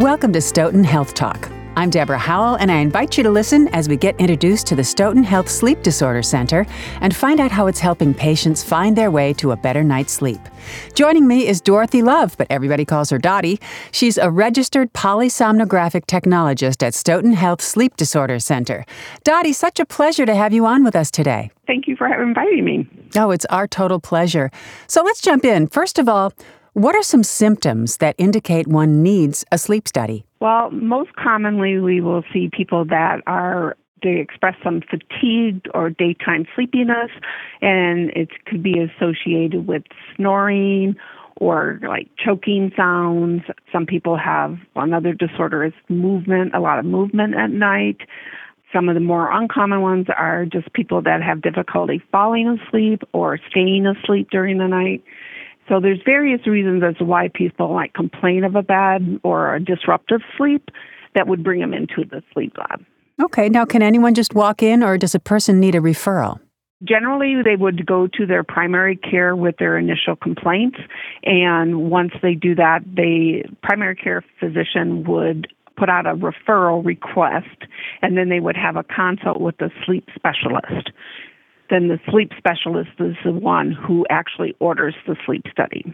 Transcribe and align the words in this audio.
Welcome 0.00 0.32
to 0.32 0.40
Stoughton 0.40 0.82
Health 0.82 1.12
Talk. 1.12 1.50
I'm 1.76 1.90
Deborah 1.90 2.16
Howell, 2.16 2.54
and 2.54 2.72
I 2.72 2.76
invite 2.76 3.18
you 3.18 3.22
to 3.22 3.28
listen 3.28 3.68
as 3.74 3.86
we 3.86 3.98
get 3.98 4.18
introduced 4.18 4.66
to 4.68 4.74
the 4.74 4.82
Stoughton 4.82 5.22
Health 5.22 5.46
Sleep 5.46 5.82
Disorder 5.82 6.22
Center 6.22 6.64
and 7.02 7.14
find 7.14 7.38
out 7.38 7.50
how 7.50 7.66
it's 7.66 7.80
helping 7.80 8.14
patients 8.14 8.64
find 8.64 8.96
their 8.96 9.10
way 9.10 9.34
to 9.34 9.50
a 9.52 9.58
better 9.58 9.84
night's 9.84 10.14
sleep. 10.14 10.40
Joining 10.94 11.28
me 11.28 11.46
is 11.46 11.60
Dorothy 11.60 12.00
Love, 12.00 12.34
but 12.38 12.46
everybody 12.48 12.86
calls 12.86 13.10
her 13.10 13.18
Dottie. 13.18 13.60
She's 13.92 14.16
a 14.16 14.30
registered 14.30 14.90
polysomnographic 14.94 16.06
technologist 16.06 16.82
at 16.82 16.94
Stoughton 16.94 17.34
Health 17.34 17.60
Sleep 17.60 17.94
Disorder 17.98 18.38
Center. 18.38 18.86
Dottie, 19.22 19.52
such 19.52 19.78
a 19.80 19.84
pleasure 19.84 20.24
to 20.24 20.34
have 20.34 20.54
you 20.54 20.64
on 20.64 20.82
with 20.82 20.96
us 20.96 21.10
today. 21.10 21.50
Thank 21.66 21.86
you 21.86 21.94
for 21.94 22.06
inviting 22.22 22.64
me. 22.64 22.88
Oh, 23.16 23.32
it's 23.32 23.44
our 23.50 23.68
total 23.68 24.00
pleasure. 24.00 24.50
So 24.86 25.02
let's 25.02 25.20
jump 25.20 25.44
in. 25.44 25.66
First 25.66 25.98
of 25.98 26.08
all, 26.08 26.32
what 26.74 26.94
are 26.94 27.02
some 27.02 27.22
symptoms 27.22 27.98
that 27.98 28.14
indicate 28.18 28.66
one 28.66 29.02
needs 29.02 29.44
a 29.50 29.58
sleep 29.58 29.88
study? 29.88 30.24
Well, 30.40 30.70
most 30.70 31.14
commonly, 31.16 31.78
we 31.78 32.00
will 32.00 32.22
see 32.32 32.50
people 32.52 32.84
that 32.86 33.22
are 33.26 33.76
they 34.02 34.16
express 34.18 34.54
some 34.64 34.80
fatigue 34.80 35.60
or 35.74 35.90
daytime 35.90 36.46
sleepiness, 36.54 37.10
and 37.60 38.10
it 38.10 38.30
could 38.46 38.62
be 38.62 38.76
associated 38.78 39.66
with 39.66 39.82
snoring 40.16 40.96
or 41.36 41.80
like 41.86 42.08
choking 42.22 42.70
sounds. 42.76 43.42
Some 43.72 43.86
people 43.86 44.16
have 44.16 44.56
another 44.76 45.12
disorder 45.12 45.64
is 45.64 45.72
movement, 45.88 46.54
a 46.54 46.60
lot 46.60 46.78
of 46.78 46.84
movement 46.84 47.34
at 47.34 47.50
night. 47.50 47.98
Some 48.72 48.88
of 48.88 48.94
the 48.94 49.00
more 49.00 49.30
uncommon 49.32 49.80
ones 49.80 50.06
are 50.16 50.46
just 50.46 50.72
people 50.74 51.02
that 51.02 51.22
have 51.22 51.42
difficulty 51.42 52.00
falling 52.12 52.58
asleep 52.60 53.02
or 53.12 53.38
staying 53.50 53.86
asleep 53.86 54.28
during 54.30 54.58
the 54.58 54.68
night. 54.68 55.02
So 55.70 55.78
there's 55.78 56.00
various 56.04 56.44
reasons 56.48 56.82
as 56.82 56.96
to 56.96 57.04
why 57.04 57.28
people 57.32 57.72
might 57.72 57.94
complain 57.94 58.42
of 58.42 58.56
a 58.56 58.62
bad 58.62 59.20
or 59.22 59.54
a 59.54 59.60
disruptive 59.60 60.20
sleep 60.36 60.68
that 61.14 61.28
would 61.28 61.44
bring 61.44 61.60
them 61.60 61.72
into 61.72 62.04
the 62.04 62.22
sleep 62.34 62.56
lab. 62.58 62.84
Okay, 63.22 63.48
now 63.48 63.64
can 63.64 63.80
anyone 63.80 64.14
just 64.14 64.34
walk 64.34 64.64
in 64.64 64.82
or 64.82 64.98
does 64.98 65.14
a 65.14 65.20
person 65.20 65.60
need 65.60 65.76
a 65.76 65.80
referral? 65.80 66.40
Generally, 66.82 67.42
they 67.44 67.56
would 67.56 67.86
go 67.86 68.08
to 68.08 68.26
their 68.26 68.42
primary 68.42 68.96
care 68.96 69.36
with 69.36 69.58
their 69.58 69.78
initial 69.78 70.16
complaints, 70.16 70.78
and 71.24 71.90
once 71.90 72.12
they 72.22 72.34
do 72.34 72.54
that, 72.54 72.80
the 72.96 73.42
primary 73.62 73.94
care 73.94 74.24
physician 74.40 75.04
would 75.04 75.46
put 75.76 75.90
out 75.90 76.06
a 76.06 76.14
referral 76.14 76.84
request, 76.84 77.64
and 78.00 78.16
then 78.16 78.30
they 78.30 78.40
would 78.40 78.56
have 78.56 78.76
a 78.76 78.82
consult 78.82 79.40
with 79.40 79.58
the 79.58 79.70
sleep 79.84 80.08
specialist 80.16 80.90
then 81.70 81.88
the 81.88 81.98
sleep 82.10 82.32
specialist 82.36 82.90
is 82.98 83.16
the 83.24 83.32
one 83.32 83.72
who 83.72 84.04
actually 84.10 84.54
orders 84.60 84.94
the 85.06 85.16
sleep 85.24 85.44
study. 85.50 85.84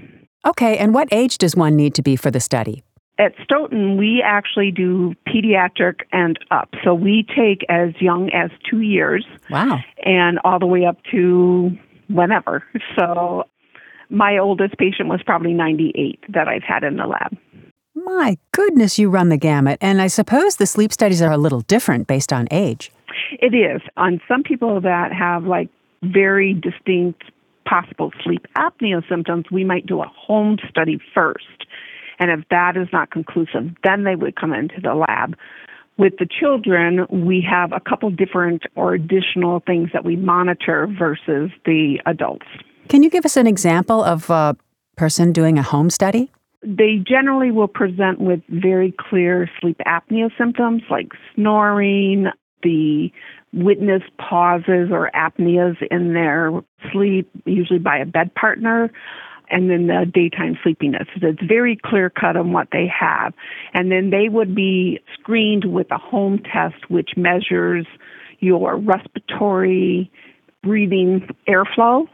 Okay, 0.47 0.79
and 0.79 0.95
what 0.95 1.09
age 1.13 1.39
does 1.39 1.57
one 1.57 1.77
need 1.77 1.95
to 1.95 2.03
be 2.03 2.17
for 2.17 2.31
the 2.31 2.41
study? 2.41 2.83
At 3.19 3.33
Stoughton, 3.43 3.97
we 3.97 4.23
actually 4.23 4.71
do 4.71 5.15
pediatric 5.27 6.01
and 6.13 6.39
up. 6.51 6.69
So 6.85 6.95
we 6.95 7.27
take 7.35 7.65
as 7.69 7.91
young 7.99 8.31
as 8.31 8.51
two 8.69 8.83
years. 8.83 9.25
Wow. 9.49 9.79
And 10.05 10.39
all 10.45 10.59
the 10.59 10.67
way 10.67 10.85
up 10.85 10.99
to 11.13 11.71
whenever. 12.09 12.63
So 12.97 13.45
my 14.11 14.37
oldest 14.39 14.77
patient 14.77 15.09
was 15.09 15.23
probably 15.25 15.55
98 15.55 16.25
that 16.29 16.47
I've 16.47 16.63
had 16.63 16.85
in 16.85 16.97
the 16.97 17.07
lab. 17.07 17.37
My 17.95 18.37
goodness, 18.53 18.99
you 18.99 19.09
run 19.09 19.31
the 19.31 19.39
gamut. 19.39 19.79
And 19.81 20.03
I 20.03 20.09
suppose 20.09 20.57
the 20.57 20.67
sleep 20.67 20.93
studies 20.93 21.23
are 21.23 21.33
a 21.33 21.39
little 21.39 21.63
different 21.63 22.07
based 22.07 22.33
on 22.33 22.47
age. 22.51 22.93
It 23.41 23.55
is. 23.55 23.83
On 23.97 24.21
some 24.29 24.43
people 24.43 24.81
that 24.81 25.13
have 25.13 25.45
like 25.45 25.69
very 26.03 26.55
distinct 26.55 27.25
possible 27.67 28.13
sleep 28.23 28.47
apnea 28.57 29.07
symptoms, 29.09 29.47
we 29.51 29.65
might 29.65 29.87
do 29.87 30.01
a 30.01 30.07
home 30.07 30.59
study 30.69 30.99
first. 31.15 31.67
And 32.19 32.31
if 32.31 32.49
that 32.51 32.77
is 32.77 32.89
not 32.93 33.11
conclusive, 33.11 33.75
then 33.85 34.05
they 34.05 34.15
would 34.15 34.37
come 34.37 34.53
into 34.53 34.81
the 34.81 34.95
lab. 34.95 35.37
With 35.99 36.15
the 36.19 36.27
children, 36.27 37.07
we 37.11 37.47
have 37.49 37.73
a 37.73 37.81
couple 37.81 38.11
different 38.11 38.63
or 38.75 38.95
additional 38.95 39.61
things 39.67 39.91
that 39.93 40.05
we 40.05 40.17
monitor 40.17 40.87
versus 40.87 41.51
the 41.65 42.01
adults. 42.07 42.47
Can 42.89 43.03
you 43.03 43.11
give 43.11 43.25
us 43.25 43.37
an 43.37 43.47
example 43.47 44.05
of 44.05 44.31
a 44.31 44.57
person 44.97 45.33
doing 45.33 45.59
a 45.59 45.63
home 45.63 45.91
study? 45.91 46.31
They 46.63 47.03
generally 47.07 47.51
will 47.51 47.69
present 47.69 48.21
with 48.21 48.41
very 48.49 48.95
clear 48.99 49.49
sleep 49.61 49.79
apnea 49.87 50.31
symptoms 50.37 50.83
like 50.91 51.13
snoring, 51.35 52.27
the 52.63 53.11
witness 53.53 54.03
pauses 54.19 54.91
or 54.91 55.11
apneas 55.15 55.77
in 55.91 56.15
their 56.15 56.53
sleep, 56.93 57.31
usually 57.45 57.79
by 57.79 57.99
a 57.99 58.07
bed 58.07 58.35
partner, 58.35 58.91
and 59.49 59.71
then 59.71 59.87
the 59.87 60.11
daytime 60.13 60.59
sleepiness. 60.63 61.07
So 61.21 61.29
it's 61.29 61.43
very 61.43 61.77
clear 61.77 62.11
cut 62.11 62.37
on 62.37 62.53
what 62.53 62.69
they 62.73 62.87
have. 62.89 63.33
And 63.75 63.91
then 63.91 64.11
they 64.11 64.29
would 64.29 64.55
be 64.55 65.01
screened 65.15 65.65
with 65.73 65.91
a 65.91 65.99
home 65.99 66.41
test 66.41 66.91
which 66.91 67.11
measures 67.17 67.87
your 68.41 68.77
respiratory 68.77 70.11
breathing 70.63 71.29
airflow 71.49 72.07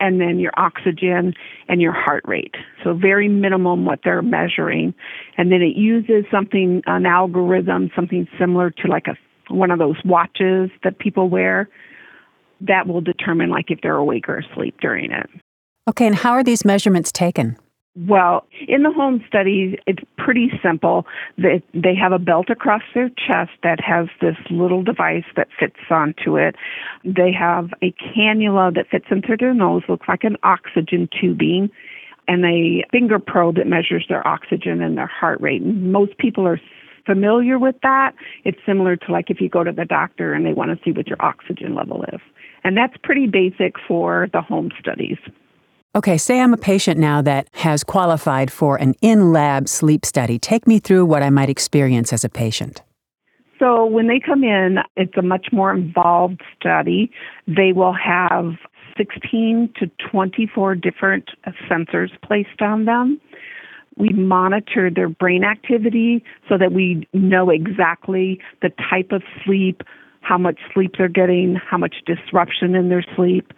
and 0.00 0.20
then 0.20 0.38
your 0.38 0.52
oxygen 0.56 1.34
and 1.68 1.80
your 1.80 1.92
heart 1.92 2.22
rate. 2.26 2.54
So 2.84 2.94
very 2.94 3.28
minimum 3.28 3.84
what 3.84 4.00
they're 4.04 4.22
measuring. 4.22 4.94
And 5.36 5.50
then 5.50 5.60
it 5.62 5.76
uses 5.76 6.24
something, 6.30 6.82
an 6.86 7.06
algorithm, 7.06 7.90
something 7.96 8.28
similar 8.38 8.70
to 8.70 8.88
like 8.88 9.08
a 9.08 9.16
one 9.48 9.70
of 9.70 9.78
those 9.78 9.96
watches 10.04 10.70
that 10.84 10.98
people 10.98 11.28
wear 11.28 11.68
that 12.60 12.86
will 12.86 13.00
determine 13.00 13.50
like 13.50 13.70
if 13.70 13.80
they're 13.82 13.96
awake 13.96 14.28
or 14.28 14.38
asleep 14.38 14.76
during 14.80 15.10
it. 15.10 15.28
Okay, 15.88 16.06
and 16.06 16.16
how 16.16 16.32
are 16.32 16.44
these 16.44 16.64
measurements 16.64 17.12
taken? 17.12 17.56
Well, 18.06 18.46
in 18.68 18.84
the 18.84 18.92
home 18.92 19.24
studies, 19.26 19.76
it's 19.86 20.02
pretty 20.16 20.52
simple. 20.62 21.04
They, 21.36 21.62
they 21.74 21.96
have 21.96 22.12
a 22.12 22.18
belt 22.18 22.48
across 22.48 22.82
their 22.94 23.08
chest 23.08 23.50
that 23.64 23.80
has 23.80 24.06
this 24.20 24.36
little 24.50 24.84
device 24.84 25.24
that 25.36 25.48
fits 25.58 25.80
onto 25.90 26.36
it. 26.36 26.54
They 27.04 27.32
have 27.32 27.70
a 27.82 27.92
cannula 27.92 28.74
that 28.76 28.88
fits 28.90 29.06
into 29.10 29.36
their 29.38 29.54
nose, 29.54 29.82
looks 29.88 30.06
like 30.06 30.22
an 30.22 30.36
oxygen 30.44 31.08
tubing, 31.20 31.70
and 32.28 32.44
a 32.44 32.84
finger 32.92 33.18
probe 33.18 33.56
that 33.56 33.66
measures 33.66 34.06
their 34.08 34.24
oxygen 34.28 34.80
and 34.80 34.96
their 34.96 35.06
heart 35.08 35.40
rate. 35.40 35.64
Most 35.64 36.16
people 36.18 36.46
are 36.46 36.60
familiar 37.08 37.58
with 37.58 37.76
that, 37.82 38.12
it's 38.44 38.58
similar 38.66 38.96
to 38.96 39.12
like 39.12 39.30
if 39.30 39.40
you 39.40 39.48
go 39.48 39.64
to 39.64 39.72
the 39.72 39.86
doctor 39.86 40.34
and 40.34 40.44
they 40.44 40.52
want 40.52 40.70
to 40.70 40.84
see 40.84 40.92
what 40.92 41.06
your 41.06 41.16
oxygen 41.20 41.74
level 41.74 42.04
is. 42.12 42.20
And 42.64 42.76
that's 42.76 42.94
pretty 43.02 43.26
basic 43.26 43.76
for 43.86 44.28
the 44.32 44.42
home 44.42 44.70
studies. 44.78 45.16
Okay, 45.96 46.18
say 46.18 46.40
I'm 46.40 46.52
a 46.52 46.58
patient 46.58 47.00
now 47.00 47.22
that 47.22 47.48
has 47.54 47.82
qualified 47.82 48.52
for 48.52 48.76
an 48.76 48.94
in 49.00 49.32
lab 49.32 49.68
sleep 49.68 50.04
study. 50.04 50.38
Take 50.38 50.66
me 50.66 50.78
through 50.78 51.06
what 51.06 51.22
I 51.22 51.30
might 51.30 51.48
experience 51.48 52.12
as 52.12 52.24
a 52.24 52.28
patient. 52.28 52.82
So, 53.58 53.86
when 53.86 54.06
they 54.06 54.20
come 54.20 54.44
in, 54.44 54.78
it's 54.96 55.16
a 55.16 55.22
much 55.22 55.46
more 55.50 55.74
involved 55.74 56.42
study. 56.60 57.10
They 57.48 57.72
will 57.72 57.94
have 57.94 58.52
16 58.96 59.72
to 59.80 59.90
24 60.12 60.74
different 60.74 61.30
sensors 61.68 62.10
placed 62.22 62.60
on 62.60 62.84
them. 62.84 63.20
We 63.98 64.10
monitor 64.10 64.90
their 64.90 65.08
brain 65.08 65.42
activity 65.42 66.22
so 66.48 66.56
that 66.56 66.72
we 66.72 67.06
know 67.12 67.50
exactly 67.50 68.40
the 68.62 68.70
type 68.90 69.10
of 69.10 69.22
sleep, 69.44 69.82
how 70.20 70.38
much 70.38 70.58
sleep 70.72 70.94
they're 70.96 71.08
getting, 71.08 71.56
how 71.56 71.78
much 71.78 71.96
disruption 72.06 72.76
in 72.76 72.88
their 72.88 73.04
sleep. 73.16 73.52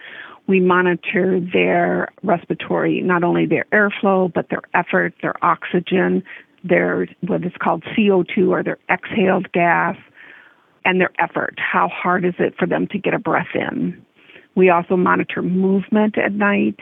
We 0.47 0.59
monitor 0.59 1.41
their 1.41 2.09
respiratory, 2.23 3.03
not 3.03 3.23
only 3.23 3.47
their 3.47 3.67
airflow, 3.73 4.33
but 4.33 4.49
their 4.49 4.63
effort, 4.75 5.15
their 5.21 5.35
oxygen, 5.45 6.23
their 6.65 7.07
what 7.21 7.45
is 7.45 7.53
called 7.61 7.85
CO2 7.97 8.49
or 8.49 8.63
their 8.63 8.79
exhaled 8.89 9.53
gas, 9.53 9.97
and 10.85 11.01
their 11.01 11.13
effort. 11.19 11.59
How 11.59 11.89
hard 11.89 12.25
is 12.25 12.35
it 12.39 12.55
for 12.59 12.67
them 12.67 12.87
to 12.89 12.99
get 12.99 13.13
a 13.13 13.19
breath 13.19 13.55
in? 13.55 14.05
We 14.55 14.71
also 14.71 14.97
monitor 14.97 15.43
movement 15.43 16.19
at 16.19 16.33
night 16.33 16.81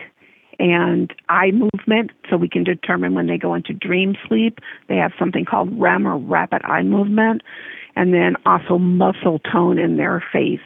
and 0.59 1.13
eye 1.29 1.51
movement 1.53 2.11
so 2.29 2.37
we 2.37 2.49
can 2.49 2.65
determine 2.65 3.15
when 3.15 3.27
they 3.27 3.39
go 3.39 3.55
into 3.55 3.73
dream 3.73 4.17
sleep. 4.27 4.59
They 4.89 4.97
have 4.97 5.13
something 5.19 5.45
called 5.45 5.79
REM 5.79 6.07
or 6.07 6.19
rapid 6.19 6.63
eye 6.65 6.83
movement, 6.83 7.43
and 7.97 8.13
then 8.13 8.35
also 8.45 8.79
muscle 8.79 9.39
tone 9.41 9.79
in 9.79 9.97
their 9.97 10.23
face. 10.33 10.61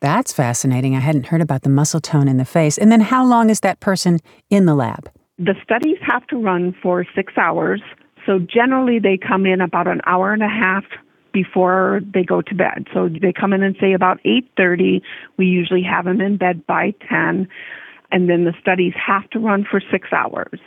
That's 0.00 0.32
fascinating. 0.32 0.96
I 0.96 1.00
hadn't 1.00 1.26
heard 1.26 1.40
about 1.40 1.62
the 1.62 1.68
muscle 1.68 2.00
tone 2.00 2.26
in 2.26 2.36
the 2.36 2.44
face. 2.44 2.76
And 2.76 2.90
then 2.90 3.00
how 3.00 3.24
long 3.24 3.50
is 3.50 3.60
that 3.60 3.80
person 3.80 4.18
in 4.50 4.66
the 4.66 4.74
lab? 4.74 5.08
The 5.38 5.54
studies 5.62 5.98
have 6.02 6.26
to 6.26 6.36
run 6.36 6.74
for 6.82 7.06
six 7.14 7.32
hours. 7.38 7.80
So 8.26 8.38
generally, 8.38 8.98
they 8.98 9.16
come 9.16 9.46
in 9.46 9.60
about 9.60 9.86
an 9.86 10.00
hour 10.06 10.32
and 10.32 10.42
a 10.42 10.48
half 10.48 10.84
before 11.32 12.00
they 12.12 12.24
go 12.24 12.42
to 12.42 12.54
bed. 12.54 12.86
So 12.92 13.08
they 13.08 13.32
come 13.32 13.52
in 13.52 13.62
and 13.62 13.76
say 13.80 13.92
about 13.92 14.18
8:30. 14.24 15.02
We 15.36 15.46
usually 15.46 15.82
have 15.82 16.04
them 16.04 16.20
in 16.20 16.36
bed 16.36 16.66
by 16.66 16.94
10 17.08 17.48
and 18.12 18.28
then 18.28 18.44
the 18.44 18.52
studies 18.60 18.92
have 18.94 19.28
to 19.30 19.38
run 19.38 19.66
for 19.68 19.80
six 19.90 20.08
hours. 20.12 20.60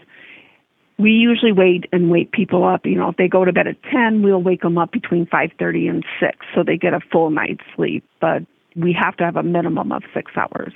We 0.97 1.11
usually 1.11 1.51
wait 1.51 1.85
and 1.91 2.09
wake 2.09 2.31
people 2.31 2.65
up. 2.65 2.85
You 2.85 2.95
know, 2.95 3.09
if 3.09 3.17
they 3.17 3.27
go 3.27 3.45
to 3.45 3.53
bed 3.53 3.67
at 3.67 3.81
10, 3.91 4.23
we'll 4.23 4.41
wake 4.41 4.61
them 4.61 4.77
up 4.77 4.91
between 4.91 5.25
5:30 5.27 5.89
and 5.89 6.05
6 6.19 6.37
so 6.53 6.63
they 6.63 6.77
get 6.77 6.93
a 6.93 6.99
full 7.11 7.29
night's 7.29 7.63
sleep. 7.75 8.03
But 8.19 8.43
we 8.75 8.93
have 8.93 9.15
to 9.17 9.23
have 9.23 9.35
a 9.35 9.43
minimum 9.43 9.91
of 9.91 10.03
six 10.13 10.31
hours. 10.35 10.73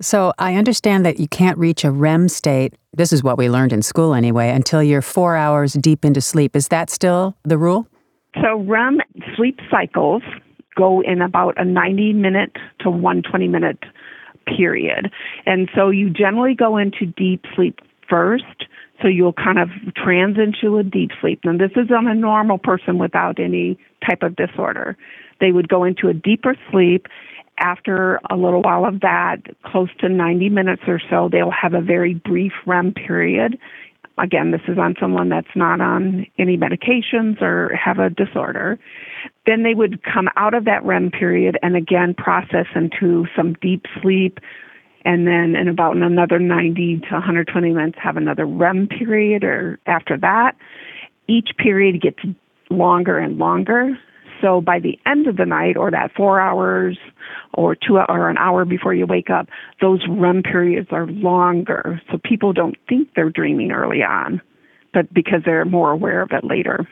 So 0.00 0.32
I 0.38 0.54
understand 0.54 1.04
that 1.04 1.18
you 1.18 1.26
can't 1.26 1.58
reach 1.58 1.84
a 1.84 1.90
REM 1.90 2.28
state. 2.28 2.74
This 2.92 3.12
is 3.12 3.22
what 3.22 3.36
we 3.36 3.50
learned 3.50 3.72
in 3.72 3.82
school 3.82 4.14
anyway, 4.14 4.50
until 4.50 4.82
you're 4.82 5.02
four 5.02 5.36
hours 5.36 5.72
deep 5.72 6.04
into 6.04 6.20
sleep. 6.20 6.54
Is 6.54 6.68
that 6.68 6.88
still 6.88 7.36
the 7.44 7.58
rule? 7.58 7.86
So 8.40 8.60
REM 8.60 9.00
sleep 9.36 9.58
cycles 9.70 10.22
go 10.76 11.02
in 11.02 11.20
about 11.20 11.54
a 11.60 11.64
90 11.64 12.12
minute 12.12 12.56
to 12.80 12.90
120 12.90 13.48
minute 13.48 13.78
period. 14.56 15.10
And 15.46 15.68
so 15.74 15.90
you 15.90 16.10
generally 16.10 16.54
go 16.54 16.76
into 16.76 17.06
deep 17.06 17.44
sleep 17.54 17.80
first. 18.08 18.44
So 19.00 19.08
you'll 19.08 19.32
kind 19.32 19.58
of 19.58 19.68
transition 19.94 20.54
to 20.62 20.78
a 20.78 20.82
deep 20.82 21.10
sleep. 21.20 21.40
And 21.44 21.60
this 21.60 21.70
is 21.76 21.90
on 21.96 22.08
a 22.08 22.14
normal 22.14 22.58
person 22.58 22.98
without 22.98 23.38
any 23.38 23.78
type 24.04 24.22
of 24.22 24.34
disorder. 24.34 24.96
They 25.40 25.52
would 25.52 25.68
go 25.68 25.84
into 25.84 26.08
a 26.08 26.14
deeper 26.14 26.56
sleep. 26.70 27.06
After 27.60 28.20
a 28.30 28.36
little 28.36 28.62
while 28.62 28.84
of 28.84 29.00
that, 29.00 29.38
close 29.64 29.88
to 30.00 30.08
90 30.08 30.48
minutes 30.48 30.82
or 30.86 31.00
so, 31.10 31.28
they'll 31.30 31.50
have 31.50 31.74
a 31.74 31.80
very 31.80 32.14
brief 32.14 32.52
REM 32.66 32.92
period. 32.94 33.58
Again, 34.16 34.50
this 34.50 34.60
is 34.68 34.78
on 34.78 34.94
someone 35.00 35.28
that's 35.28 35.54
not 35.54 35.80
on 35.80 36.26
any 36.38 36.56
medications 36.56 37.40
or 37.42 37.74
have 37.74 37.98
a 37.98 38.10
disorder. 38.10 38.78
Then 39.48 39.62
they 39.62 39.72
would 39.72 40.02
come 40.02 40.28
out 40.36 40.52
of 40.52 40.66
that 40.66 40.84
REM 40.84 41.10
period 41.10 41.58
and 41.62 41.74
again 41.74 42.12
process 42.12 42.66
into 42.74 43.26
some 43.34 43.54
deep 43.62 43.86
sleep. 44.02 44.40
And 45.06 45.26
then 45.26 45.56
in 45.56 45.68
about 45.68 45.96
another 45.96 46.38
90 46.38 46.98
to 47.08 47.12
120 47.14 47.72
minutes, 47.72 47.96
have 47.98 48.18
another 48.18 48.44
REM 48.44 48.88
period 48.88 49.44
or 49.44 49.78
after 49.86 50.18
that. 50.18 50.54
Each 51.28 51.48
period 51.56 52.02
gets 52.02 52.18
longer 52.68 53.16
and 53.16 53.38
longer. 53.38 53.98
So 54.42 54.60
by 54.60 54.80
the 54.80 54.98
end 55.06 55.26
of 55.26 55.38
the 55.38 55.46
night, 55.46 55.78
or 55.78 55.90
that 55.92 56.12
four 56.14 56.40
hours, 56.40 56.98
or 57.54 57.74
two 57.74 57.96
or 57.96 58.28
an 58.28 58.36
hour 58.36 58.66
before 58.66 58.92
you 58.92 59.06
wake 59.06 59.30
up, 59.30 59.48
those 59.80 60.00
REM 60.10 60.42
periods 60.42 60.88
are 60.92 61.06
longer. 61.06 62.02
So 62.12 62.18
people 62.22 62.52
don't 62.52 62.76
think 62.86 63.08
they're 63.16 63.30
dreaming 63.30 63.72
early 63.72 64.02
on, 64.02 64.42
but 64.92 65.12
because 65.14 65.40
they're 65.46 65.64
more 65.64 65.90
aware 65.90 66.20
of 66.20 66.32
it 66.32 66.44
later. 66.44 66.86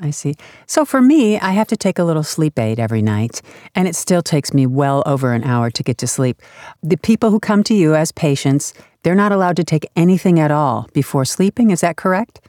I 0.00 0.10
see. 0.10 0.34
So 0.66 0.84
for 0.84 1.00
me, 1.00 1.38
I 1.38 1.50
have 1.50 1.68
to 1.68 1.76
take 1.76 1.98
a 1.98 2.04
little 2.04 2.22
sleep 2.22 2.58
aid 2.58 2.80
every 2.80 3.02
night, 3.02 3.42
and 3.74 3.86
it 3.86 3.94
still 3.94 4.22
takes 4.22 4.54
me 4.54 4.66
well 4.66 5.02
over 5.06 5.32
an 5.32 5.44
hour 5.44 5.70
to 5.70 5.82
get 5.82 5.98
to 5.98 6.06
sleep. 6.06 6.40
The 6.82 6.96
people 6.96 7.30
who 7.30 7.40
come 7.40 7.62
to 7.64 7.74
you 7.74 7.94
as 7.94 8.12
patients, 8.12 8.72
they're 9.02 9.14
not 9.14 9.32
allowed 9.32 9.56
to 9.56 9.64
take 9.64 9.90
anything 9.96 10.40
at 10.40 10.50
all 10.50 10.88
before 10.92 11.24
sleeping. 11.24 11.70
Is 11.70 11.80
that 11.82 11.96
correct? 11.96 12.40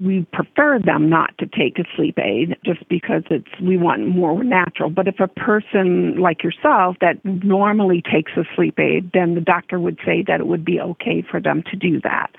we 0.00 0.26
prefer 0.32 0.78
them 0.80 1.08
not 1.08 1.36
to 1.38 1.46
take 1.46 1.78
a 1.78 1.84
sleep 1.96 2.18
aid 2.18 2.56
just 2.64 2.86
because 2.88 3.22
it's 3.30 3.48
we 3.62 3.76
want 3.76 4.06
more 4.06 4.42
natural 4.42 4.90
but 4.90 5.06
if 5.06 5.20
a 5.20 5.28
person 5.28 6.16
like 6.16 6.42
yourself 6.42 6.96
that 7.00 7.14
normally 7.24 8.02
takes 8.02 8.32
a 8.36 8.42
sleep 8.56 8.78
aid 8.78 9.10
then 9.14 9.34
the 9.34 9.40
doctor 9.40 9.78
would 9.78 9.98
say 10.04 10.24
that 10.26 10.40
it 10.40 10.46
would 10.46 10.64
be 10.64 10.80
okay 10.80 11.22
for 11.28 11.40
them 11.40 11.62
to 11.70 11.76
do 11.76 12.00
that 12.00 12.30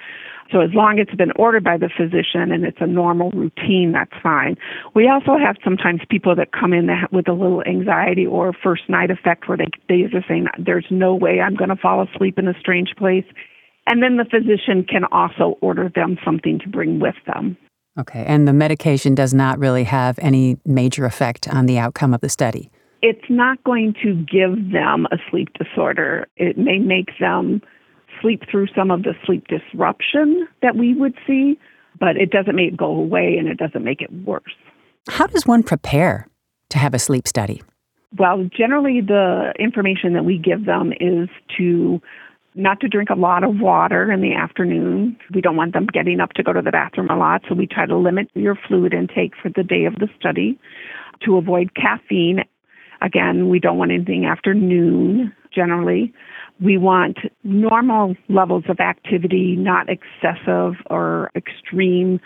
so 0.51 0.61
as 0.61 0.69
long 0.73 0.99
as 0.99 1.07
it's 1.07 1.17
been 1.17 1.31
ordered 1.37 1.63
by 1.63 1.77
the 1.77 1.89
physician 1.89 2.51
and 2.51 2.65
it's 2.65 2.77
a 2.79 2.87
normal 2.87 3.31
routine 3.31 3.91
that's 3.93 4.13
fine 4.21 4.55
we 4.93 5.07
also 5.07 5.37
have 5.37 5.55
sometimes 5.63 6.01
people 6.09 6.35
that 6.35 6.51
come 6.51 6.73
in 6.73 6.87
with 7.11 7.27
a 7.27 7.33
little 7.33 7.63
anxiety 7.63 8.25
or 8.25 8.53
first 8.63 8.83
night 8.89 9.11
effect 9.11 9.47
where 9.47 9.57
they 9.57 9.69
they're 9.87 10.25
saying 10.27 10.47
there's 10.63 10.87
no 10.89 11.15
way 11.15 11.41
i'm 11.41 11.55
going 11.55 11.69
to 11.69 11.75
fall 11.75 12.01
asleep 12.03 12.37
in 12.37 12.47
a 12.47 12.59
strange 12.59 12.89
place 12.97 13.25
and 13.87 14.01
then 14.01 14.17
the 14.17 14.25
physician 14.25 14.83
can 14.83 15.03
also 15.11 15.57
order 15.61 15.91
them 15.93 16.17
something 16.25 16.59
to 16.59 16.69
bring 16.69 16.99
with 16.99 17.15
them. 17.27 17.57
Okay, 17.97 18.25
and 18.25 18.47
the 18.47 18.53
medication 18.53 19.15
does 19.15 19.33
not 19.33 19.57
really 19.59 19.85
have 19.85 20.19
any 20.19 20.57
major 20.65 21.05
effect 21.05 21.47
on 21.47 21.65
the 21.65 21.77
outcome 21.77 22.13
of 22.13 22.21
the 22.21 22.29
study. 22.29 22.69
It's 23.01 23.29
not 23.29 23.63
going 23.63 23.93
to 24.03 24.15
give 24.15 24.71
them 24.71 25.05
a 25.11 25.17
sleep 25.29 25.49
disorder. 25.53 26.27
It 26.35 26.57
may 26.57 26.79
make 26.79 27.09
them 27.19 27.61
sleep 28.21 28.43
through 28.49 28.67
some 28.75 28.91
of 28.91 29.03
the 29.03 29.13
sleep 29.25 29.47
disruption 29.47 30.47
that 30.61 30.75
we 30.75 30.93
would 30.93 31.13
see, 31.27 31.59
but 31.99 32.17
it 32.17 32.31
doesn't 32.31 32.55
make 32.55 32.73
it 32.73 32.77
go 32.77 32.87
away 32.87 33.35
and 33.37 33.47
it 33.47 33.57
doesn't 33.57 33.83
make 33.83 34.01
it 34.01 34.11
worse. 34.25 34.43
How 35.07 35.27
does 35.27 35.45
one 35.45 35.63
prepare 35.63 36.27
to 36.69 36.77
have 36.77 36.93
a 36.93 36.99
sleep 36.99 37.27
study? 37.27 37.61
Well, 38.17 38.49
generally, 38.55 39.01
the 39.01 39.53
information 39.59 40.13
that 40.13 40.23
we 40.23 40.37
give 40.37 40.65
them 40.65 40.93
is 40.99 41.29
to 41.57 42.01
not 42.55 42.79
to 42.79 42.87
drink 42.87 43.09
a 43.09 43.15
lot 43.15 43.43
of 43.43 43.59
water 43.59 44.11
in 44.11 44.21
the 44.21 44.33
afternoon. 44.33 45.17
We 45.33 45.41
don't 45.41 45.57
want 45.57 45.73
them 45.73 45.87
getting 45.87 46.21
up 46.21 46.31
to 46.33 46.43
go 46.43 46.53
to 46.53 46.61
the 46.61 46.71
bathroom 46.71 47.09
a 47.09 47.17
lot, 47.17 47.41
so 47.47 47.55
we 47.55 47.67
try 47.67 47.85
to 47.85 47.97
limit 47.97 48.29
your 48.33 48.57
fluid 48.67 48.93
intake 48.93 49.33
for 49.41 49.49
the 49.49 49.63
day 49.63 49.83
of 49.83 49.95
the 49.95 50.07
study. 50.17 50.57
To 51.25 51.37
avoid 51.37 51.75
caffeine, 51.75 52.45
again, 53.01 53.49
we 53.49 53.59
don't 53.59 53.77
want 53.77 53.91
anything 53.91 54.25
after 54.25 54.53
noon 54.53 55.33
generally. 55.55 56.13
We 56.61 56.77
want 56.77 57.17
normal 57.43 58.15
levels 58.29 58.65
of 58.69 58.79
activity, 58.79 59.55
not 59.55 59.87
excessive 59.89 60.73
or 60.89 61.31
extreme 61.35 62.19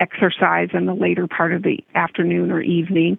exercise 0.00 0.68
in 0.72 0.86
the 0.86 0.94
later 0.94 1.26
part 1.26 1.52
of 1.52 1.62
the 1.62 1.78
afternoon 1.94 2.50
or 2.50 2.60
evening. 2.60 3.18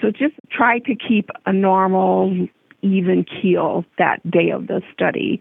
So 0.00 0.10
just 0.10 0.34
try 0.50 0.80
to 0.80 0.94
keep 0.94 1.30
a 1.46 1.52
normal, 1.52 2.48
even 2.82 3.24
keel 3.24 3.84
that 3.98 4.18
day 4.28 4.50
of 4.50 4.66
the 4.66 4.82
study 4.92 5.40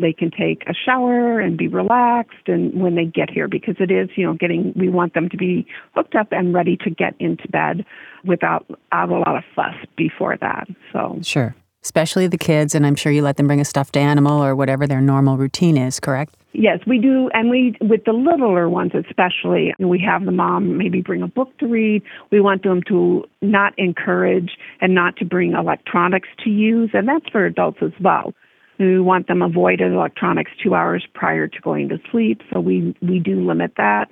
they 0.00 0.12
can 0.12 0.30
take 0.30 0.64
a 0.66 0.74
shower 0.74 1.40
and 1.40 1.56
be 1.56 1.68
relaxed 1.68 2.46
and 2.48 2.80
when 2.80 2.94
they 2.94 3.04
get 3.04 3.30
here 3.30 3.48
because 3.48 3.76
it 3.78 3.90
is 3.90 4.08
you 4.16 4.24
know 4.24 4.34
getting 4.34 4.72
we 4.74 4.88
want 4.88 5.14
them 5.14 5.28
to 5.28 5.36
be 5.36 5.66
hooked 5.94 6.14
up 6.14 6.28
and 6.32 6.54
ready 6.54 6.76
to 6.76 6.90
get 6.90 7.14
into 7.18 7.46
bed 7.48 7.84
without 8.24 8.66
a 8.92 9.06
lot 9.06 9.36
of 9.36 9.44
fuss 9.54 9.74
before 9.96 10.36
that 10.40 10.66
so 10.92 11.18
sure 11.22 11.54
especially 11.82 12.26
the 12.26 12.38
kids 12.38 12.74
and 12.74 12.86
i'm 12.86 12.94
sure 12.94 13.12
you 13.12 13.22
let 13.22 13.36
them 13.36 13.46
bring 13.46 13.60
a 13.60 13.64
stuffed 13.64 13.96
animal 13.96 14.42
or 14.42 14.54
whatever 14.54 14.86
their 14.86 15.00
normal 15.00 15.36
routine 15.36 15.76
is 15.76 16.00
correct? 16.00 16.34
Yes 16.52 16.80
we 16.86 16.98
do 16.98 17.30
and 17.32 17.48
we 17.48 17.76
with 17.80 18.04
the 18.04 18.12
littler 18.12 18.68
ones 18.68 18.92
especially 18.94 19.72
we 19.78 20.00
have 20.00 20.24
the 20.24 20.32
mom 20.32 20.76
maybe 20.76 21.00
bring 21.00 21.22
a 21.22 21.28
book 21.28 21.56
to 21.58 21.66
read. 21.66 22.02
We 22.30 22.40
want 22.40 22.62
them 22.64 22.82
to 22.88 23.24
not 23.40 23.72
encourage 23.78 24.52
and 24.80 24.94
not 24.94 25.16
to 25.18 25.24
bring 25.24 25.52
electronics 25.52 26.28
to 26.44 26.50
use 26.50 26.90
and 26.92 27.08
that's 27.08 27.28
for 27.30 27.46
adults 27.46 27.78
as 27.82 27.92
well. 28.00 28.34
We 28.80 28.98
want 28.98 29.28
them 29.28 29.42
avoided 29.42 29.92
electronics 29.92 30.50
two 30.62 30.74
hours 30.74 31.06
prior 31.12 31.46
to 31.46 31.60
going 31.60 31.90
to 31.90 31.98
sleep, 32.10 32.40
so 32.50 32.60
we, 32.60 32.96
we 33.02 33.18
do 33.18 33.46
limit 33.46 33.72
that. 33.76 34.06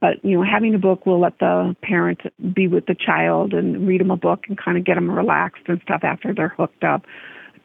But 0.00 0.24
you 0.24 0.36
know, 0.36 0.44
having 0.44 0.74
a 0.74 0.78
book 0.78 1.06
will 1.06 1.20
let 1.20 1.38
the 1.38 1.74
parent 1.82 2.20
be 2.54 2.68
with 2.68 2.86
the 2.86 2.94
child 2.94 3.54
and 3.54 3.86
read 3.86 4.00
them 4.00 4.10
a 4.10 4.16
book 4.16 4.44
and 4.48 4.58
kind 4.58 4.76
of 4.76 4.84
get 4.84 4.94
them 4.94 5.10
relaxed 5.10 5.62
and 5.66 5.80
stuff 5.82 6.00
after 6.02 6.34
they're 6.34 6.48
hooked 6.48 6.84
up 6.84 7.04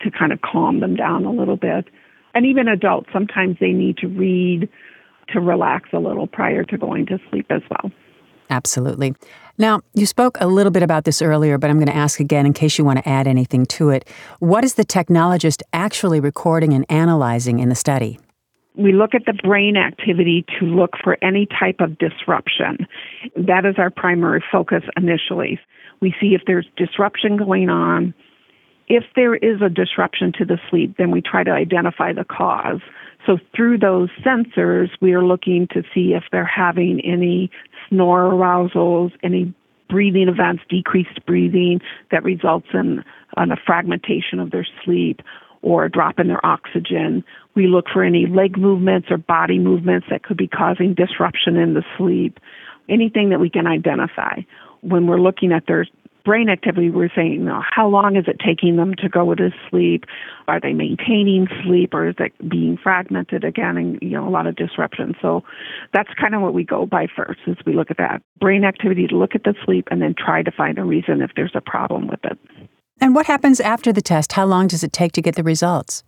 to 0.01 0.11
kind 0.11 0.31
of 0.31 0.39
calm 0.41 0.79
them 0.79 0.95
down 0.95 1.25
a 1.25 1.31
little 1.31 1.57
bit. 1.57 1.87
And 2.33 2.45
even 2.45 2.67
adults, 2.67 3.09
sometimes 3.11 3.57
they 3.59 3.71
need 3.71 3.97
to 3.97 4.07
read 4.07 4.69
to 5.29 5.39
relax 5.39 5.89
a 5.93 5.99
little 5.99 6.27
prior 6.27 6.63
to 6.63 6.77
going 6.77 7.05
to 7.07 7.19
sleep 7.29 7.47
as 7.49 7.61
well. 7.69 7.91
Absolutely. 8.49 9.13
Now, 9.57 9.81
you 9.93 10.05
spoke 10.05 10.37
a 10.39 10.47
little 10.47 10.71
bit 10.71 10.81
about 10.81 11.03
this 11.03 11.21
earlier, 11.21 11.57
but 11.57 11.69
I'm 11.69 11.77
going 11.77 11.87
to 11.87 11.95
ask 11.95 12.19
again 12.19 12.45
in 12.45 12.53
case 12.53 12.77
you 12.77 12.85
want 12.85 12.97
to 12.97 13.07
add 13.07 13.27
anything 13.27 13.65
to 13.67 13.89
it. 13.89 14.07
What 14.39 14.63
is 14.63 14.75
the 14.75 14.85
technologist 14.85 15.61
actually 15.73 16.19
recording 16.19 16.73
and 16.73 16.85
analyzing 16.89 17.59
in 17.59 17.69
the 17.69 17.75
study? 17.75 18.19
We 18.75 18.93
look 18.93 19.13
at 19.13 19.25
the 19.25 19.33
brain 19.33 19.75
activity 19.77 20.45
to 20.59 20.65
look 20.65 20.91
for 21.03 21.17
any 21.21 21.47
type 21.47 21.79
of 21.79 21.97
disruption. 21.97 22.87
That 23.35 23.65
is 23.65 23.75
our 23.77 23.89
primary 23.89 24.43
focus 24.51 24.83
initially. 24.95 25.59
We 26.01 26.13
see 26.21 26.33
if 26.33 26.41
there's 26.47 26.67
disruption 26.77 27.37
going 27.37 27.69
on. 27.69 28.13
If 28.87 29.03
there 29.15 29.35
is 29.35 29.61
a 29.61 29.69
disruption 29.69 30.31
to 30.39 30.45
the 30.45 30.57
sleep, 30.69 30.95
then 30.97 31.11
we 31.11 31.21
try 31.21 31.43
to 31.43 31.51
identify 31.51 32.13
the 32.13 32.23
cause. 32.25 32.79
So 33.25 33.37
through 33.55 33.79
those 33.79 34.09
sensors, 34.25 34.89
we 35.01 35.13
are 35.13 35.23
looking 35.23 35.67
to 35.73 35.83
see 35.93 36.13
if 36.13 36.23
they're 36.31 36.45
having 36.45 37.01
any 37.01 37.51
snore 37.89 38.31
arousals, 38.31 39.11
any 39.23 39.53
breathing 39.89 40.29
events, 40.29 40.63
decreased 40.69 41.25
breathing 41.25 41.81
that 42.11 42.23
results 42.23 42.67
in, 42.73 43.03
in 43.37 43.51
a 43.51 43.57
fragmentation 43.65 44.39
of 44.39 44.51
their 44.51 44.67
sleep 44.83 45.21
or 45.61 45.85
a 45.85 45.91
drop 45.91 46.19
in 46.19 46.27
their 46.27 46.45
oxygen. 46.45 47.23
We 47.55 47.67
look 47.67 47.85
for 47.91 48.03
any 48.03 48.25
leg 48.25 48.57
movements 48.57 49.07
or 49.09 49.17
body 49.17 49.59
movements 49.59 50.07
that 50.09 50.23
could 50.23 50.37
be 50.37 50.47
causing 50.47 50.93
disruption 50.93 51.57
in 51.57 51.73
the 51.73 51.83
sleep, 51.97 52.39
anything 52.87 53.29
that 53.29 53.39
we 53.39 53.49
can 53.49 53.67
identify. 53.67 54.41
When 54.81 55.07
we're 55.07 55.19
looking 55.19 55.51
at 55.51 55.65
their 55.67 55.85
brain 56.25 56.49
activity, 56.49 56.89
we're 56.89 57.09
saying, 57.15 57.33
you 57.33 57.39
know, 57.39 57.61
how 57.75 57.87
long 57.87 58.15
is 58.15 58.25
it 58.27 58.37
taking 58.45 58.75
them 58.75 58.93
to 58.95 59.09
go 59.09 59.33
to 59.33 59.49
sleep? 59.69 60.05
Are 60.47 60.59
they 60.59 60.73
maintaining 60.73 61.47
sleep 61.63 61.93
or 61.93 62.09
is 62.09 62.15
it 62.19 62.33
being 62.47 62.77
fragmented 62.77 63.43
again 63.43 63.77
and, 63.77 63.99
you 64.01 64.11
know, 64.11 64.27
a 64.27 64.29
lot 64.29 64.47
of 64.47 64.55
disruption? 64.55 65.15
So 65.21 65.43
that's 65.93 66.09
kind 66.19 66.35
of 66.35 66.41
what 66.41 66.53
we 66.53 66.63
go 66.63 66.85
by 66.85 67.07
first 67.15 67.39
is 67.47 67.57
we 67.65 67.73
look 67.73 67.89
at 67.89 67.97
that 67.97 68.21
brain 68.39 68.63
activity 68.63 69.07
to 69.07 69.17
look 69.17 69.35
at 69.35 69.43
the 69.43 69.55
sleep 69.65 69.87
and 69.91 70.01
then 70.01 70.13
try 70.17 70.43
to 70.43 70.51
find 70.51 70.77
a 70.77 70.83
reason 70.83 71.21
if 71.21 71.31
there's 71.35 71.55
a 71.55 71.61
problem 71.61 72.07
with 72.07 72.23
it. 72.23 72.37
And 73.01 73.15
what 73.15 73.25
happens 73.25 73.59
after 73.59 73.93
the 73.93 74.01
test? 74.01 74.33
How 74.33 74.45
long 74.45 74.67
does 74.67 74.83
it 74.83 74.93
take 74.93 75.13
to 75.13 75.21
get 75.21 75.35
the 75.35 75.43
results? 75.43 76.03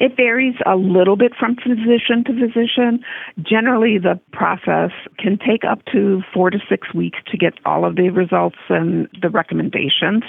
It 0.00 0.16
varies 0.16 0.54
a 0.66 0.76
little 0.76 1.16
bit 1.16 1.32
from 1.38 1.56
physician 1.56 2.24
to 2.24 2.32
physician. 2.32 3.04
Generally, 3.42 3.98
the 3.98 4.20
process 4.32 4.90
can 5.18 5.38
take 5.38 5.64
up 5.64 5.84
to 5.92 6.22
four 6.32 6.50
to 6.50 6.58
six 6.68 6.92
weeks 6.94 7.18
to 7.30 7.36
get 7.36 7.54
all 7.64 7.84
of 7.84 7.96
the 7.96 8.10
results 8.10 8.56
and 8.68 9.08
the 9.20 9.30
recommendations. 9.30 10.24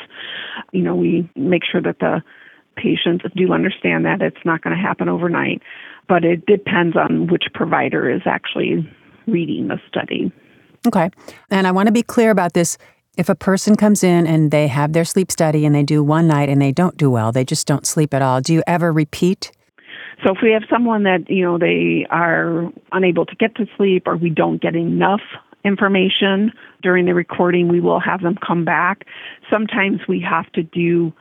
You 0.72 0.82
know, 0.82 0.96
we 0.96 1.28
make 1.36 1.64
sure 1.70 1.82
that 1.82 2.00
the 2.00 2.22
patients 2.76 3.26
do 3.36 3.54
understand 3.54 4.06
that 4.06 4.22
it's 4.22 4.44
not 4.46 4.62
going 4.62 4.76
to 4.76 4.82
happen 4.82 5.10
overnight, 5.10 5.62
but 6.08 6.24
it 6.24 6.46
depends 6.46 6.96
on 6.96 7.28
which 7.28 7.46
provider 7.54 8.10
is 8.10 8.22
actually 8.26 8.88
reading 9.26 9.70
the 9.70 9.80
study. 9.88 10.32
Okay. 10.86 11.10
And 11.50 11.66
I 11.66 11.72
want 11.72 11.88
to 11.88 11.92
be 11.92 12.04
clear 12.04 12.30
about 12.30 12.54
this. 12.54 12.78
If 13.18 13.30
a 13.30 13.36
person 13.36 13.76
comes 13.76 14.04
in 14.04 14.28
and 14.28 14.52
they 14.52 14.68
have 14.68 14.92
their 14.92 15.06
sleep 15.06 15.32
study 15.32 15.66
and 15.66 15.74
they 15.74 15.84
do 15.84 16.04
one 16.04 16.28
night 16.28 16.50
and 16.50 16.62
they 16.62 16.74
don't 16.74 16.98
do 16.98 17.10
well, 17.10 17.32
they 17.32 17.46
just 17.46 17.66
don't 17.66 17.88
sleep 17.88 18.14
at 18.14 18.22
all, 18.22 18.42
do 18.42 18.54
you 18.54 18.64
ever 18.68 18.92
repeat? 18.92 19.52
So 20.24 20.32
if 20.32 20.40
we 20.42 20.52
have 20.52 20.64
someone 20.70 21.04
that, 21.04 21.30
you 21.30 21.44
know, 21.44 21.58
they 21.58 22.06
are 22.10 22.72
unable 22.92 23.26
to 23.26 23.36
get 23.36 23.56
to 23.56 23.66
sleep 23.78 24.04
or 24.06 24.18
we 24.18 24.30
don't 24.30 24.62
get 24.62 24.76
enough 24.76 25.22
information 25.64 26.52
during 26.82 27.06
the 27.06 27.14
recording, 27.14 27.70
we 27.70 27.80
will 27.80 28.00
have 28.00 28.22
them 28.22 28.38
come 28.46 28.66
back. 28.66 29.06
Sometimes 29.50 30.02
we 30.08 30.20
have 30.22 30.52
to 30.54 30.64
do 30.64 31.14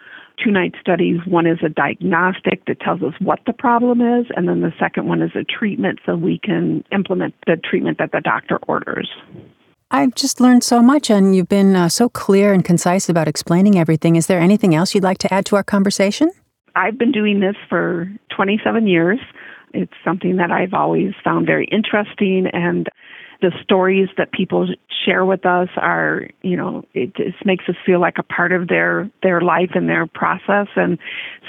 two 0.42 0.50
night 0.50 0.74
studies. 0.80 1.20
One 1.26 1.46
is 1.46 1.58
a 1.64 1.68
diagnostic 1.68 2.64
that 2.66 2.80
tells 2.80 3.02
us 3.02 3.14
what 3.20 3.40
the 3.46 3.52
problem 3.52 4.00
is, 4.00 4.26
and 4.36 4.48
then 4.48 4.60
the 4.60 4.72
second 4.78 5.06
one 5.06 5.22
is 5.22 5.30
a 5.34 5.44
treatment 5.44 6.00
so 6.04 6.16
we 6.16 6.38
can 6.38 6.84
implement 6.92 7.34
the 7.46 7.56
treatment 7.56 7.98
that 7.98 8.10
the 8.12 8.20
doctor 8.20 8.58
orders. 8.66 9.10
I've 9.90 10.14
just 10.14 10.40
learned 10.40 10.64
so 10.64 10.82
much, 10.82 11.10
and 11.10 11.36
you've 11.36 11.48
been 11.48 11.76
uh, 11.76 11.88
so 11.88 12.08
clear 12.08 12.52
and 12.52 12.64
concise 12.64 13.08
about 13.08 13.28
explaining 13.28 13.78
everything. 13.78 14.16
Is 14.16 14.26
there 14.26 14.40
anything 14.40 14.74
else 14.74 14.94
you'd 14.94 15.04
like 15.04 15.18
to 15.18 15.32
add 15.32 15.46
to 15.46 15.56
our 15.56 15.62
conversation? 15.62 16.30
I've 16.74 16.98
been 16.98 17.12
doing 17.12 17.40
this 17.40 17.56
for 17.68 18.10
27 18.34 18.86
years. 18.86 19.20
It's 19.72 19.92
something 20.04 20.36
that 20.36 20.50
I've 20.50 20.74
always 20.74 21.12
found 21.22 21.46
very 21.46 21.66
interesting, 21.70 22.46
and 22.52 22.88
the 23.40 23.52
stories 23.62 24.08
that 24.16 24.32
people 24.32 24.68
share 25.04 25.24
with 25.24 25.44
us 25.44 25.68
are, 25.76 26.28
you 26.42 26.56
know, 26.56 26.84
it 26.94 27.14
just 27.16 27.44
makes 27.44 27.68
us 27.68 27.76
feel 27.84 28.00
like 28.00 28.18
a 28.18 28.22
part 28.22 28.52
of 28.52 28.68
their 28.68 29.10
their 29.22 29.40
life 29.40 29.70
and 29.74 29.88
their 29.88 30.06
process, 30.06 30.68
and 30.76 30.98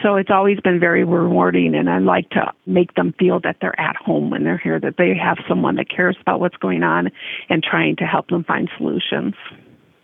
so 0.01 0.15
it's 0.15 0.31
always 0.31 0.59
been 0.59 0.79
very 0.79 1.03
rewarding. 1.03 1.75
And 1.75 1.89
I 1.89 1.99
like 1.99 2.29
to 2.31 2.51
make 2.65 2.95
them 2.95 3.13
feel 3.17 3.39
that 3.41 3.57
they're 3.61 3.79
at 3.79 3.95
home 3.95 4.29
when 4.29 4.43
they're 4.43 4.57
here, 4.57 4.79
that 4.79 4.95
they 4.97 5.15
have 5.15 5.37
someone 5.47 5.75
that 5.75 5.89
cares 5.89 6.17
about 6.21 6.39
what's 6.39 6.57
going 6.57 6.83
on, 6.83 7.09
and 7.49 7.63
trying 7.63 7.95
to 7.97 8.03
help 8.05 8.29
them 8.29 8.43
find 8.43 8.69
solutions. 8.77 9.35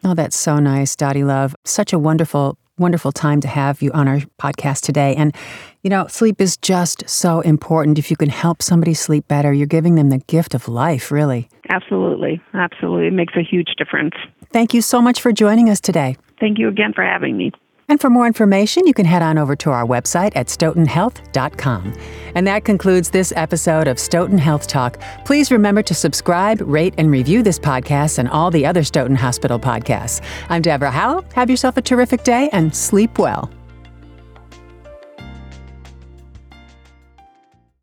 Oh, 0.04 0.14
that's 0.16 0.36
so 0.36 0.58
nice, 0.58 0.96
Dottie 0.96 1.24
Love. 1.24 1.56
Such 1.64 1.94
a 1.94 2.00
wonderful 2.00 2.58
wonderful 2.78 3.12
time 3.12 3.42
to 3.42 3.48
have 3.48 3.82
you 3.82 3.92
on 3.92 4.08
our 4.08 4.20
podcast 4.40 4.82
today. 4.82 5.16
And, 5.16 5.36
you 5.84 5.90
know, 5.90 6.08
sleep 6.08 6.42
is 6.42 6.58
just 6.58 7.08
so 7.10 7.42
important. 7.42 8.00
If 8.00 8.10
you 8.10 8.18
can 8.18 8.30
help 8.30 8.62
somebody 8.62 8.94
sleep 8.94 9.28
better, 9.28 9.54
you're 9.54 9.68
giving 9.68 9.96
them 9.96 10.10
the 10.10 10.20
gift 10.20 10.54
of 10.54 10.68
life, 10.68 11.12
really. 11.12 11.50
Absolutely. 11.70 12.42
Absolutely. 12.54 13.08
It 13.08 13.14
makes 13.14 13.34
a 13.36 13.44
huge 13.44 13.70
difference. 13.78 14.16
Thank 14.52 14.74
you 14.74 14.82
so 14.82 15.02
much 15.02 15.22
for 15.22 15.32
joining 15.32 15.70
us 15.70 15.80
today. 15.80 16.18
Thank 16.40 16.58
you 16.58 16.68
again 16.68 16.94
for 16.94 17.04
having 17.04 17.38
me. 17.38 17.52
And 17.92 18.00
for 18.00 18.10
more 18.10 18.26
information, 18.26 18.88
you 18.88 18.94
can 18.94 19.06
head 19.06 19.22
on 19.22 19.38
over 19.38 19.54
to 19.58 19.70
our 19.70 19.86
website 19.86 20.32
at 20.34 20.48
stoughtonhealth.com. 20.48 21.94
And 22.36 22.48
that 22.48 22.64
concludes 22.64 23.10
this 23.10 23.34
episode 23.36 23.86
of 23.90 24.00
Stoughton 24.00 24.38
Health 24.38 24.68
Talk. 24.68 24.98
Please 25.26 25.52
remember 25.52 25.84
to 25.84 25.94
subscribe, 25.94 26.62
rate, 26.62 26.94
and 26.98 27.12
review 27.12 27.44
this 27.44 27.60
podcast 27.60 28.18
and 28.18 28.30
all 28.30 28.50
the 28.50 28.66
other 28.66 28.86
Stoughton 28.86 29.18
Hospital 29.18 29.60
podcasts. 29.60 30.22
I'm 30.48 30.62
Deborah 30.62 30.90
Howell. 30.90 31.26
Have 31.34 31.50
yourself 31.50 31.76
a 31.76 31.82
terrific 31.82 32.24
day 32.24 32.50
and 32.54 32.74
sleep 32.74 33.20
well. 33.20 33.52